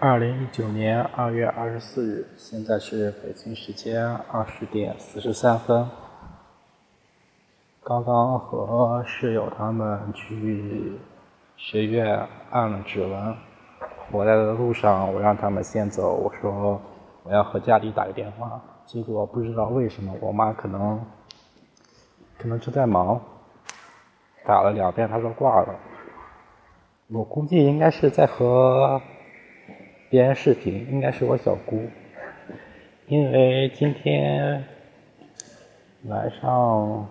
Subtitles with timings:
[0.00, 5.90] 二零一九年二月二十四日，现在是北京时间二十点四十三分。
[7.82, 10.96] 刚刚和室友他们去
[11.56, 13.34] 学院按了指纹，
[14.08, 16.80] 回来的路上我让他们先走，我说
[17.24, 18.60] 我要和家里打个电话。
[18.86, 21.04] 结果不知道为什么，我妈可能
[22.38, 23.20] 可能正在忙，
[24.46, 25.74] 打了两遍，她说挂了。
[27.08, 29.02] 我估计应该是在和。
[30.10, 31.86] 别人视频应该是我小姑，
[33.08, 34.64] 因为今天
[36.04, 37.06] 晚上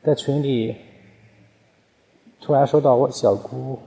[0.00, 0.76] 在群里
[2.40, 3.80] 突然收到我小姑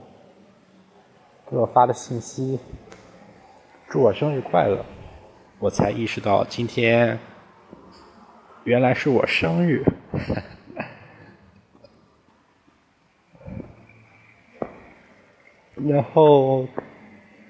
[1.50, 2.60] 给我发的信息，
[3.88, 4.84] 祝我生日快乐，
[5.58, 7.18] 我才意识到今天
[8.64, 9.82] 原来是我生日，
[15.88, 16.68] 然后。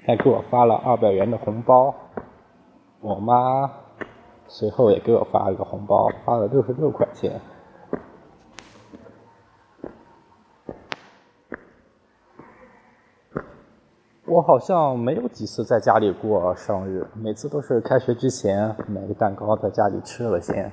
[0.07, 1.95] 还给我发了二百元的红包，
[3.01, 3.71] 我妈
[4.47, 7.41] 随后也给我发了个红包，发了六十六块钱。
[14.27, 20.71] 我好像没有几次在家里过生日，每次都是开学之前买个蛋糕在家里吃了先，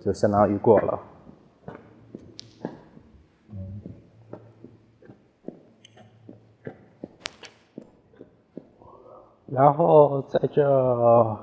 [0.00, 0.98] 就相当于过了。
[9.62, 11.38] 然后在这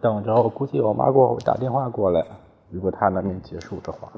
[0.00, 2.24] 等着，我估计我妈给我打电话过来，
[2.70, 4.10] 如果她那边结束的话，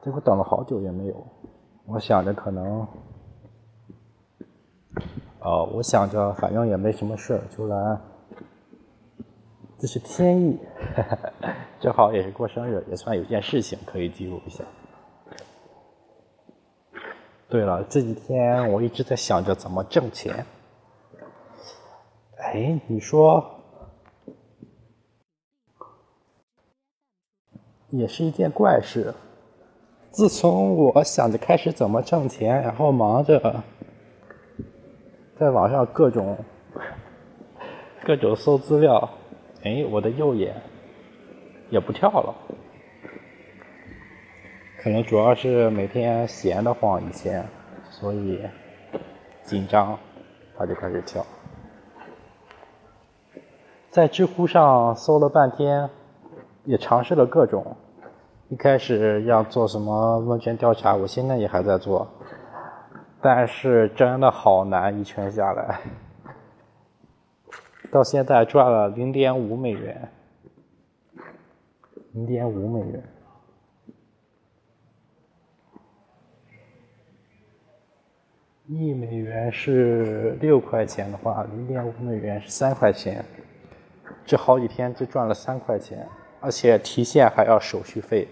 [0.00, 1.26] 结果等了好久也没有。
[1.86, 2.86] 我想着可能，
[5.40, 7.98] 呃，我想着反正也没什么事儿，就来，
[9.76, 10.56] 这是天意，
[11.82, 14.62] 正好也是过生日，也算有件事情可以记录一下。
[17.48, 20.46] 对了，这几天我一直在想着怎么挣钱。
[22.46, 23.44] 哎，你说，
[27.90, 29.12] 也是一件怪事。
[30.12, 33.64] 自从我想着开始怎么挣钱，然后忙着
[35.36, 36.38] 在网上各种
[38.04, 39.10] 各种搜资料，
[39.64, 40.54] 哎，我的右眼
[41.68, 42.32] 也不跳了。
[44.78, 47.44] 可能主要是每天闲得慌，以前
[47.90, 48.40] 所以
[49.42, 49.98] 紧张，
[50.56, 51.26] 它就开始跳。
[53.96, 55.88] 在知乎上搜了半天，
[56.64, 57.74] 也尝试了各种。
[58.50, 62.06] 一开始要做什么问卷调查，我现在也还在做，
[63.22, 65.80] 但是真的好难，一圈下来，
[67.90, 70.10] 到现在赚了零点五美元，
[72.12, 73.02] 零点五美元，
[78.66, 83.24] 一美元是六块钱的话，零点五美元是三块钱。
[84.26, 86.04] 这好几天就赚了三块钱，
[86.40, 88.26] 而且提现还要手续费，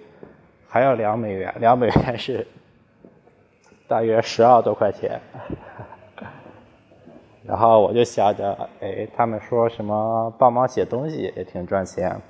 [0.66, 2.44] 还要两美元，两美元是
[3.86, 5.20] 大约十二多块钱。
[7.46, 12.20] 然后我就想着，哎，他们说什么帮忙写东西也挺赚钱，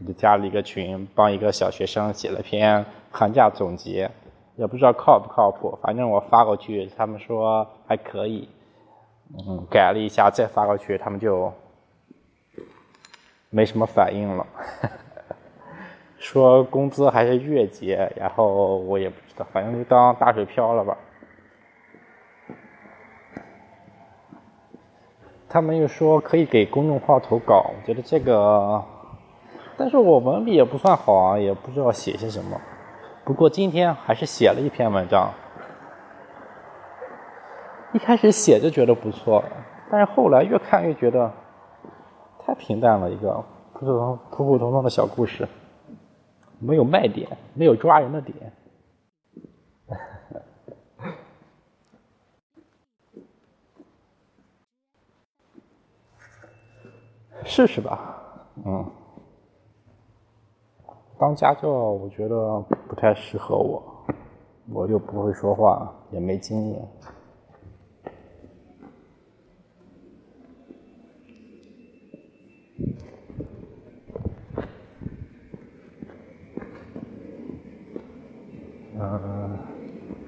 [0.00, 4.08] 我就加了一个群，帮一个小学生写了篇寒假总结，
[4.54, 8.48] 也不知道靠不靠谱，反正我发过去，他们说还可以，
[9.40, 11.52] 嗯，改了一下再发过去，他们就。
[13.50, 14.46] 没什么反应了，
[16.18, 20.96] 说工资还是月结，然后我也不知道，反正就当打水漂了吧。
[25.48, 28.84] 他们又说可以给公众号投稿，我觉得这个，
[29.78, 32.60] 但是我文笔也不算好啊，也不知道写些什么。
[33.24, 35.32] 不过今天还是写了一篇文章，
[37.94, 39.42] 一开始写就觉得不错，
[39.90, 41.32] 但是后来越看越觉得。
[42.48, 43.44] 太平淡了，一个
[43.74, 45.46] 普普通普普通通的小故事，
[46.58, 48.34] 没有卖点，没有抓人的点。
[57.44, 58.16] 试试吧，
[58.64, 58.90] 嗯。
[61.18, 62.58] 当家教，我觉得
[62.88, 63.82] 不太适合我，
[64.72, 66.88] 我又不会说话，也没经验。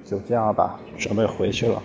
[0.03, 1.83] 就这样吧，准备回去了。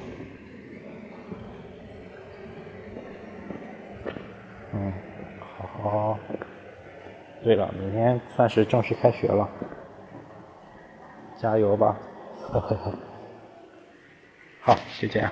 [4.73, 4.93] 嗯，
[5.41, 6.19] 好好。
[7.45, 9.49] 对了，明天算是正式开学了，
[11.37, 11.97] 加油吧！
[12.41, 12.93] 呵呵呵。
[14.61, 15.31] 好，就这样。